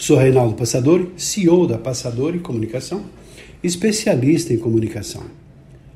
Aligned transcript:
Sou 0.00 0.16
Reinaldo 0.16 0.54
Passadori, 0.54 1.10
CEO 1.14 1.66
da 1.66 1.76
Passadori 1.76 2.38
Comunicação, 2.38 3.04
especialista 3.62 4.50
em 4.50 4.56
comunicação. 4.56 5.24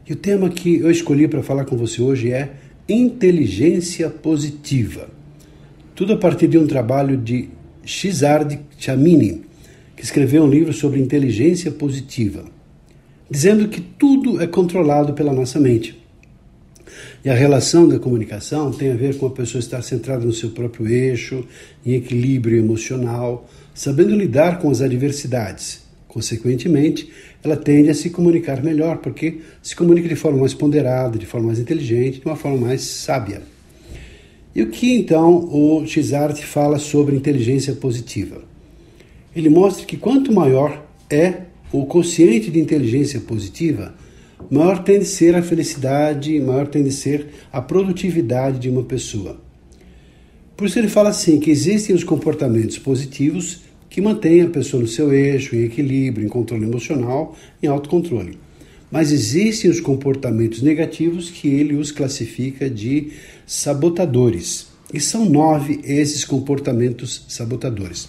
E 0.06 0.12
o 0.12 0.16
tema 0.16 0.50
que 0.50 0.78
eu 0.78 0.90
escolhi 0.90 1.26
para 1.26 1.42
falar 1.42 1.64
com 1.64 1.74
você 1.74 2.02
hoje 2.02 2.30
é 2.30 2.52
inteligência 2.86 4.10
positiva. 4.10 5.08
Tudo 5.94 6.12
a 6.12 6.16
partir 6.18 6.48
de 6.48 6.58
um 6.58 6.66
trabalho 6.66 7.16
de 7.16 7.48
Shizard 7.82 8.60
Chamini, 8.78 9.40
que 9.96 10.04
escreveu 10.04 10.44
um 10.44 10.50
livro 10.50 10.74
sobre 10.74 11.00
inteligência 11.00 11.70
positiva, 11.70 12.44
dizendo 13.30 13.68
que 13.68 13.80
tudo 13.80 14.38
é 14.38 14.46
controlado 14.46 15.14
pela 15.14 15.32
nossa 15.32 15.58
mente. 15.58 16.03
E 17.24 17.30
a 17.30 17.34
relação 17.34 17.88
da 17.88 17.98
comunicação 17.98 18.70
tem 18.70 18.90
a 18.92 18.96
ver 18.96 19.16
com 19.16 19.26
a 19.26 19.30
pessoa 19.30 19.60
estar 19.60 19.82
centrada 19.82 20.24
no 20.24 20.32
seu 20.32 20.50
próprio 20.50 20.88
eixo, 20.88 21.44
em 21.84 21.94
equilíbrio 21.94 22.58
emocional, 22.58 23.48
sabendo 23.74 24.14
lidar 24.14 24.58
com 24.58 24.70
as 24.70 24.80
adversidades. 24.80 25.82
Consequentemente, 26.06 27.10
ela 27.42 27.56
tende 27.56 27.90
a 27.90 27.94
se 27.94 28.08
comunicar 28.10 28.62
melhor, 28.62 28.98
porque 28.98 29.40
se 29.62 29.74
comunica 29.74 30.08
de 30.08 30.14
forma 30.14 30.38
mais 30.38 30.54
ponderada, 30.54 31.18
de 31.18 31.26
forma 31.26 31.48
mais 31.48 31.58
inteligente, 31.58 32.20
de 32.20 32.26
uma 32.26 32.36
forma 32.36 32.68
mais 32.68 32.82
sábia. 32.82 33.42
E 34.54 34.62
o 34.62 34.68
que 34.68 34.94
então 34.94 35.34
o 35.34 35.84
Xart 35.84 36.40
fala 36.42 36.78
sobre 36.78 37.16
inteligência 37.16 37.74
positiva? 37.74 38.42
Ele 39.34 39.48
mostra 39.48 39.84
que 39.84 39.96
quanto 39.96 40.32
maior 40.32 40.86
é 41.10 41.42
o 41.72 41.84
consciente 41.86 42.52
de 42.52 42.60
inteligência 42.60 43.18
positiva, 43.18 43.92
maior 44.50 44.82
tende 44.82 45.04
a 45.04 45.08
ser 45.08 45.34
a 45.34 45.42
felicidade, 45.42 46.40
maior 46.40 46.66
tende 46.66 46.88
a 46.88 46.92
ser 46.92 47.26
a 47.52 47.60
produtividade 47.60 48.58
de 48.58 48.68
uma 48.68 48.82
pessoa. 48.82 49.40
Por 50.56 50.66
isso 50.66 50.78
ele 50.78 50.88
fala 50.88 51.08
assim 51.08 51.40
que 51.40 51.50
existem 51.50 51.94
os 51.94 52.04
comportamentos 52.04 52.78
positivos 52.78 53.62
que 53.90 54.00
mantêm 54.00 54.42
a 54.42 54.48
pessoa 54.48 54.82
no 54.82 54.88
seu 54.88 55.12
eixo, 55.12 55.54
em 55.54 55.64
equilíbrio, 55.64 56.24
em 56.24 56.28
controle 56.28 56.64
emocional, 56.64 57.36
em 57.62 57.66
autocontrole. 57.66 58.38
Mas 58.90 59.10
existem 59.10 59.70
os 59.70 59.80
comportamentos 59.80 60.62
negativos 60.62 61.30
que 61.30 61.48
ele 61.48 61.74
os 61.74 61.90
classifica 61.90 62.70
de 62.70 63.12
sabotadores. 63.46 64.68
E 64.92 65.00
são 65.00 65.28
nove 65.28 65.80
esses 65.84 66.24
comportamentos 66.24 67.24
sabotadores. 67.28 68.08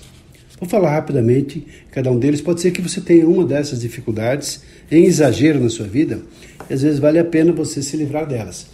Vou 0.59 0.69
falar 0.69 0.91
rapidamente 0.91 1.65
cada 1.91 2.09
um 2.11 2.17
deles. 2.17 2.41
Pode 2.41 2.61
ser 2.61 2.71
que 2.71 2.81
você 2.81 3.01
tenha 3.01 3.27
uma 3.27 3.43
dessas 3.43 3.81
dificuldades 3.81 4.61
em 4.89 5.03
exagero 5.03 5.59
na 5.59 5.69
sua 5.69 5.85
vida, 5.85 6.21
e 6.69 6.73
às 6.73 6.81
vezes 6.81 6.99
vale 6.99 7.19
a 7.19 7.25
pena 7.25 7.51
você 7.51 7.81
se 7.81 7.97
livrar 7.97 8.25
delas. 8.25 8.67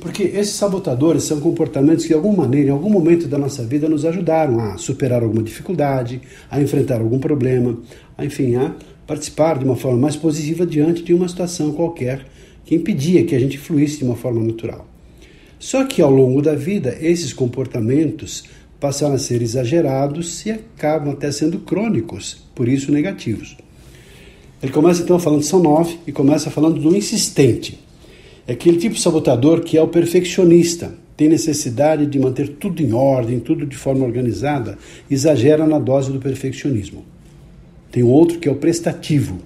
Porque 0.00 0.22
esses 0.22 0.54
sabotadores 0.54 1.22
são 1.24 1.40
comportamentos 1.40 2.04
que, 2.04 2.08
de 2.08 2.14
alguma 2.14 2.44
maneira, 2.44 2.68
em 2.68 2.72
algum 2.72 2.90
momento 2.90 3.26
da 3.26 3.38
nossa 3.38 3.64
vida, 3.64 3.88
nos 3.88 4.04
ajudaram 4.04 4.60
a 4.60 4.76
superar 4.76 5.22
alguma 5.22 5.42
dificuldade, 5.42 6.20
a 6.50 6.60
enfrentar 6.60 7.00
algum 7.00 7.18
problema, 7.18 7.78
a, 8.16 8.24
enfim, 8.24 8.56
a 8.56 8.74
participar 9.06 9.58
de 9.58 9.64
uma 9.64 9.76
forma 9.76 9.98
mais 9.98 10.16
positiva 10.16 10.66
diante 10.66 11.02
de 11.02 11.14
uma 11.14 11.28
situação 11.28 11.72
qualquer 11.72 12.26
que 12.64 12.74
impedia 12.74 13.24
que 13.24 13.34
a 13.34 13.38
gente 13.38 13.58
fluísse 13.58 13.98
de 13.98 14.04
uma 14.04 14.16
forma 14.16 14.42
natural. 14.42 14.86
Só 15.58 15.84
que 15.84 16.02
ao 16.02 16.10
longo 16.10 16.42
da 16.42 16.54
vida, 16.54 16.96
esses 17.00 17.32
comportamentos 17.32 18.44
passaram 18.80 19.14
a 19.14 19.18
ser 19.18 19.42
exagerados 19.42 20.44
e 20.44 20.50
acabam 20.50 21.12
até 21.12 21.30
sendo 21.30 21.58
crônicos, 21.58 22.44
por 22.54 22.68
isso 22.68 22.92
negativos. 22.92 23.56
Ele 24.62 24.72
começa 24.72 25.02
então 25.02 25.18
falando, 25.18 25.42
são 25.42 25.60
nove, 25.60 25.98
e 26.06 26.12
começa 26.12 26.50
falando 26.50 26.80
do 26.80 26.96
insistente. 26.96 27.78
É 28.46 28.52
aquele 28.52 28.78
tipo 28.78 28.94
de 28.94 29.00
sabotador 29.00 29.60
que 29.60 29.76
é 29.76 29.82
o 29.82 29.88
perfeccionista, 29.88 30.94
tem 31.16 31.28
necessidade 31.28 32.06
de 32.06 32.18
manter 32.18 32.48
tudo 32.48 32.82
em 32.82 32.92
ordem, 32.92 33.38
tudo 33.38 33.64
de 33.64 33.76
forma 33.76 34.04
organizada, 34.04 34.76
exagera 35.10 35.66
na 35.66 35.78
dose 35.78 36.10
do 36.10 36.18
perfeccionismo. 36.18 37.04
Tem 37.90 38.02
outro 38.02 38.38
que 38.38 38.48
é 38.48 38.52
o 38.52 38.56
prestativo, 38.56 39.38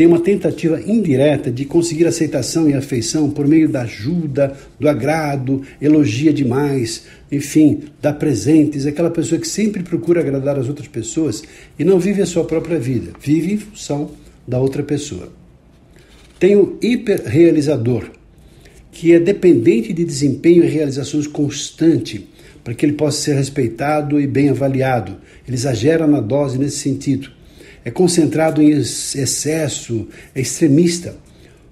tem 0.00 0.06
uma 0.06 0.20
tentativa 0.20 0.80
indireta 0.80 1.50
de 1.50 1.66
conseguir 1.66 2.06
aceitação 2.06 2.70
e 2.70 2.72
afeição 2.72 3.28
por 3.28 3.46
meio 3.46 3.68
da 3.68 3.82
ajuda, 3.82 4.56
do 4.78 4.88
agrado, 4.88 5.60
elogia 5.78 6.32
demais, 6.32 7.02
enfim, 7.30 7.80
dá 8.00 8.10
presentes, 8.10 8.86
é 8.86 8.88
aquela 8.88 9.10
pessoa 9.10 9.38
que 9.38 9.46
sempre 9.46 9.82
procura 9.82 10.20
agradar 10.20 10.58
as 10.58 10.68
outras 10.68 10.88
pessoas 10.88 11.42
e 11.78 11.84
não 11.84 12.00
vive 12.00 12.22
a 12.22 12.24
sua 12.24 12.46
própria 12.46 12.78
vida, 12.78 13.12
vive 13.20 13.52
em 13.52 13.58
função 13.58 14.12
da 14.48 14.58
outra 14.58 14.82
pessoa. 14.82 15.30
Tem 16.38 16.56
o 16.56 16.78
hiperrealizador, 16.80 18.10
que 18.90 19.12
é 19.12 19.20
dependente 19.20 19.92
de 19.92 20.02
desempenho 20.02 20.64
e 20.64 20.68
realizações 20.68 21.26
constante 21.26 22.26
para 22.64 22.72
que 22.72 22.86
ele 22.86 22.94
possa 22.94 23.20
ser 23.20 23.34
respeitado 23.34 24.18
e 24.18 24.26
bem 24.26 24.48
avaliado. 24.48 25.18
Ele 25.46 25.58
exagera 25.58 26.06
na 26.06 26.22
dose 26.22 26.56
nesse 26.56 26.78
sentido. 26.78 27.38
É 27.84 27.90
concentrado 27.90 28.62
em 28.62 28.70
excesso, 28.70 30.08
é 30.34 30.40
extremista, 30.40 31.16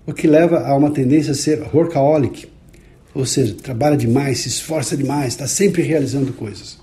o 0.06 0.12
que 0.12 0.26
leva 0.26 0.60
a 0.66 0.74
uma 0.76 0.90
tendência 0.90 1.32
a 1.32 1.34
ser 1.34 1.62
workaholic, 1.72 2.48
ou 3.14 3.26
seja, 3.26 3.54
trabalha 3.54 3.96
demais, 3.96 4.38
se 4.38 4.48
esforça 4.48 4.96
demais, 4.96 5.34
está 5.34 5.46
sempre 5.46 5.82
realizando 5.82 6.32
coisas. 6.32 6.78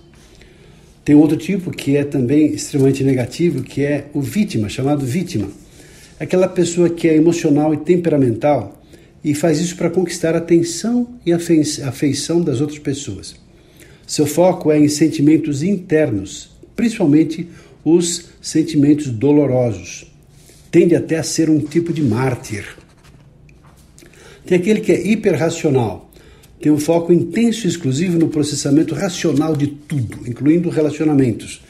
Tem 1.03 1.15
outro 1.15 1.37
tipo 1.37 1.71
que 1.71 1.97
é 1.97 2.03
também 2.03 2.53
extremamente 2.53 3.03
negativo, 3.03 3.63
que 3.63 3.83
é 3.83 4.05
o 4.13 4.21
vítima, 4.21 4.69
chamado 4.69 5.05
vítima 5.05 5.49
aquela 6.19 6.47
pessoa 6.47 6.89
que 6.89 7.07
é 7.07 7.15
emocional 7.15 7.73
e 7.73 7.77
temperamental 7.77 8.81
e 9.23 9.33
faz 9.33 9.59
isso 9.59 9.75
para 9.75 9.89
conquistar 9.89 10.35
a 10.35 10.37
atenção 10.37 11.15
e 11.25 11.33
a 11.33 11.37
afeição 11.87 12.41
das 12.41 12.61
outras 12.61 12.79
pessoas. 12.79 13.35
Seu 14.05 14.25
foco 14.25 14.71
é 14.71 14.79
em 14.79 14.87
sentimentos 14.87 15.63
internos, 15.63 16.51
principalmente 16.75 17.47
os 17.85 18.25
sentimentos 18.41 19.07
dolorosos. 19.07 20.11
Tende 20.71 20.95
até 20.95 21.17
a 21.17 21.23
ser 21.23 21.49
um 21.49 21.59
tipo 21.59 21.93
de 21.93 22.01
mártir. 22.01 22.65
Tem 24.45 24.57
aquele 24.57 24.81
que 24.81 24.91
é 24.91 25.07
hiperracional, 25.07 26.11
tem 26.59 26.71
um 26.71 26.79
foco 26.79 27.13
intenso 27.13 27.67
e 27.67 27.69
exclusivo 27.69 28.17
no 28.17 28.27
processamento 28.27 28.95
racional 28.95 29.55
de 29.55 29.67
tudo, 29.67 30.27
incluindo 30.27 30.69
relacionamentos, 30.69 31.61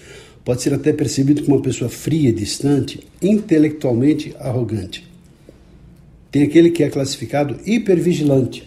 pode 0.44 0.62
ser 0.62 0.74
até 0.74 0.94
percebido 0.94 1.44
como 1.44 1.58
uma 1.58 1.64
pessoa 1.64 1.90
fria, 1.90 2.32
distante, 2.32 3.00
intelectualmente 3.22 4.34
arrogante. 4.40 5.06
Tem 6.32 6.44
aquele 6.44 6.70
que 6.70 6.84
é 6.84 6.90
classificado 6.90 7.60
hipervigilante, 7.66 8.64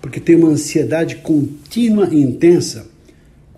porque 0.00 0.20
tem 0.20 0.36
uma 0.36 0.48
ansiedade 0.48 1.16
contínua 1.16 2.08
e 2.12 2.20
intensa 2.20 2.86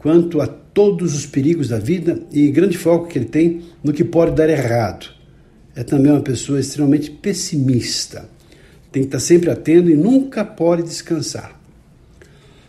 quanto 0.08 0.40
a 0.40 0.46
todos 0.46 1.14
os 1.14 1.26
perigos 1.26 1.68
da 1.68 1.78
vida 1.78 2.18
e 2.32 2.50
grande 2.50 2.78
foco 2.78 3.08
que 3.08 3.18
ele 3.18 3.26
tem 3.26 3.60
no 3.84 3.92
que 3.92 4.02
pode 4.02 4.34
dar 4.34 4.48
errado. 4.48 5.10
É 5.76 5.82
também 5.82 6.10
uma 6.10 6.22
pessoa 6.22 6.58
extremamente 6.58 7.10
pessimista. 7.10 8.26
Tem 8.90 9.02
que 9.02 9.08
estar 9.08 9.20
sempre 9.20 9.50
atento 9.50 9.90
e 9.90 9.94
nunca 9.94 10.46
pode 10.46 10.84
descansar. 10.84 11.60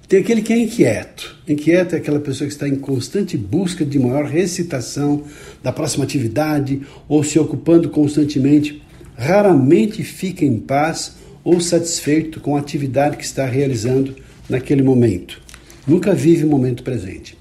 Tem 0.05 0.19
aquele 0.19 0.41
que 0.41 0.51
é 0.51 0.57
inquieto. 0.57 1.37
Inquieto 1.47 1.95
é 1.95 1.99
aquela 1.99 2.19
pessoa 2.19 2.45
que 2.45 2.53
está 2.53 2.67
em 2.67 2.75
constante 2.75 3.37
busca 3.37 3.85
de 3.85 3.97
maior 3.97 4.25
recitação 4.25 5.23
da 5.63 5.71
próxima 5.71 6.03
atividade 6.03 6.81
ou 7.07 7.23
se 7.23 7.39
ocupando 7.39 7.89
constantemente. 7.89 8.83
Raramente 9.15 10.03
fica 10.03 10.43
em 10.43 10.59
paz 10.59 11.15
ou 11.41 11.61
satisfeito 11.61 12.41
com 12.41 12.57
a 12.57 12.59
atividade 12.59 13.15
que 13.15 13.23
está 13.23 13.45
realizando 13.45 14.13
naquele 14.49 14.83
momento. 14.83 15.47
Nunca 15.89 16.13
vive 16.13 16.45
o 16.45 16.47
momento 16.47 16.83
presente. 16.83 17.35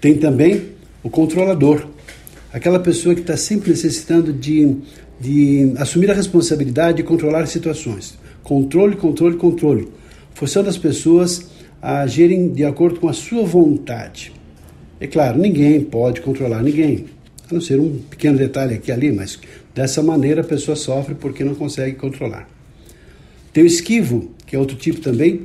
Tem 0.00 0.18
também 0.18 0.70
o 1.00 1.08
controlador, 1.08 1.86
aquela 2.52 2.80
pessoa 2.80 3.14
que 3.14 3.20
está 3.20 3.36
sempre 3.36 3.70
necessitando 3.70 4.32
de, 4.32 4.78
de 5.20 5.72
assumir 5.76 6.10
a 6.10 6.14
responsabilidade 6.14 6.96
de 6.96 7.02
controlar 7.04 7.46
situações. 7.46 8.18
Controle, 8.42 8.96
controle, 8.96 9.36
controle. 9.36 9.88
Forçando 10.34 10.68
as 10.68 10.76
pessoas 10.76 11.46
a 11.80 12.00
agirem 12.00 12.48
de 12.48 12.64
acordo 12.64 12.98
com 12.98 13.08
a 13.08 13.12
sua 13.12 13.44
vontade. 13.44 14.32
É 14.98 15.06
claro, 15.06 15.38
ninguém 15.38 15.82
pode 15.82 16.20
controlar 16.20 16.64
ninguém, 16.64 17.04
a 17.48 17.54
não 17.54 17.60
ser 17.60 17.78
um 17.78 17.96
pequeno 18.10 18.38
detalhe 18.38 18.74
aqui 18.74 18.90
e 18.90 18.92
ali, 18.92 19.12
mas 19.12 19.38
dessa 19.72 20.02
maneira 20.02 20.40
a 20.40 20.44
pessoa 20.44 20.74
sofre 20.74 21.14
porque 21.14 21.44
não 21.44 21.54
consegue 21.54 21.94
controlar. 21.94 22.48
Tem 23.52 23.62
o 23.62 23.66
esquivo, 23.68 24.32
que 24.46 24.56
é 24.56 24.58
outro 24.58 24.76
tipo 24.76 25.00
também, 25.00 25.42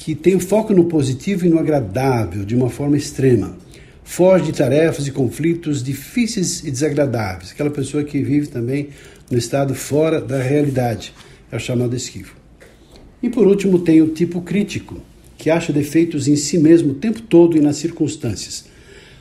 que 0.00 0.14
tem 0.14 0.40
foco 0.40 0.72
no 0.72 0.86
positivo 0.86 1.44
e 1.44 1.50
no 1.50 1.58
agradável 1.58 2.42
de 2.42 2.56
uma 2.56 2.70
forma 2.70 2.96
extrema. 2.96 3.54
foge 4.02 4.46
de 4.46 4.52
tarefas 4.52 5.06
e 5.06 5.12
conflitos 5.12 5.84
difíceis 5.84 6.64
e 6.64 6.70
desagradáveis. 6.70 7.52
Aquela 7.52 7.70
pessoa 7.70 8.02
que 8.02 8.20
vive 8.22 8.48
também 8.48 8.88
no 9.30 9.36
estado 9.36 9.74
fora 9.74 10.20
da 10.20 10.42
realidade, 10.42 11.12
é 11.52 11.56
o 11.56 11.60
chamado 11.60 11.94
esquivo. 11.94 12.34
E 13.22 13.28
por 13.28 13.46
último, 13.46 13.78
tem 13.78 14.00
o 14.00 14.08
tipo 14.08 14.40
crítico, 14.40 15.00
que 15.36 15.50
acha 15.50 15.72
defeitos 15.72 16.26
em 16.26 16.34
si 16.34 16.58
mesmo 16.58 16.92
o 16.92 16.94
tempo 16.94 17.20
todo 17.20 17.56
e 17.56 17.60
nas 17.60 17.76
circunstâncias. 17.76 18.64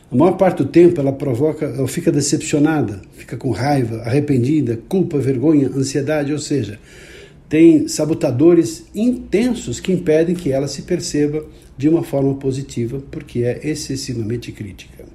A 0.09 0.15
maior 0.15 0.37
parte 0.37 0.63
do 0.63 0.65
tempo 0.65 0.99
ela 0.99 1.11
provoca, 1.11 1.65
ela 1.65 1.87
fica 1.87 2.11
decepcionada, 2.11 3.01
fica 3.17 3.35
com 3.37 3.51
raiva, 3.51 3.97
arrependida, 3.97 4.79
culpa, 4.87 5.19
vergonha, 5.19 5.67
ansiedade, 5.67 6.31
ou 6.31 6.39
seja, 6.39 6.79
tem 7.49 7.87
sabotadores 7.87 8.85
intensos 8.93 9.79
que 9.79 9.91
impedem 9.91 10.35
que 10.35 10.51
ela 10.51 10.67
se 10.67 10.83
perceba 10.83 11.43
de 11.75 11.89
uma 11.89 12.03
forma 12.03 12.35
positiva, 12.35 13.01
porque 13.09 13.39
é 13.39 13.67
excessivamente 13.67 14.51
crítica. 14.51 15.05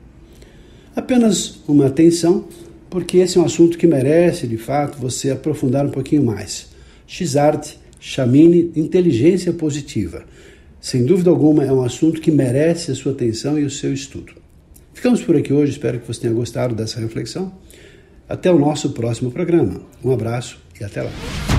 Apenas 0.96 1.60
uma 1.68 1.86
atenção, 1.86 2.46
porque 2.90 3.18
esse 3.18 3.38
é 3.38 3.40
um 3.40 3.44
assunto 3.44 3.78
que 3.78 3.86
merece, 3.86 4.48
de 4.48 4.56
fato, 4.56 4.98
você 4.98 5.30
aprofundar 5.30 5.86
um 5.86 5.90
pouquinho 5.90 6.24
mais. 6.24 6.68
Xart, 7.06 7.74
Chamine, 8.00 8.72
inteligência 8.74 9.52
positiva. 9.52 10.24
Sem 10.80 11.04
dúvida 11.04 11.30
alguma, 11.30 11.64
é 11.64 11.72
um 11.72 11.82
assunto 11.82 12.20
que 12.20 12.30
merece 12.30 12.90
a 12.90 12.94
sua 12.94 13.12
atenção 13.12 13.58
e 13.58 13.64
o 13.64 13.70
seu 13.70 13.92
estudo. 13.92 14.32
Ficamos 14.92 15.22
por 15.22 15.36
aqui 15.36 15.52
hoje, 15.52 15.72
espero 15.72 16.00
que 16.00 16.06
você 16.06 16.20
tenha 16.20 16.34
gostado 16.34 16.74
dessa 16.74 17.00
reflexão. 17.00 17.52
Até 18.28 18.50
o 18.50 18.58
nosso 18.58 18.90
próximo 18.90 19.30
programa. 19.30 19.80
Um 20.02 20.12
abraço 20.12 20.58
e 20.80 20.84
até 20.84 21.02
lá. 21.02 21.53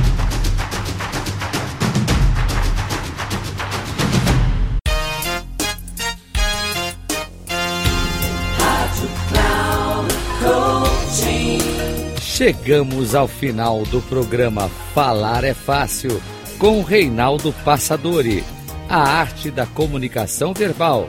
Chegamos 12.35 13.15
ao 13.15 13.29
final 13.29 13.83
do 13.83 14.01
programa 14.01 14.67
Falar 14.93 15.45
é 15.45 15.53
Fácil 15.53 16.21
com 16.59 16.83
Reinaldo 16.83 17.53
Passadori. 17.63 18.43
A 18.89 18.97
arte 18.97 19.49
da 19.49 19.65
comunicação 19.65 20.53
verbal 20.53 21.07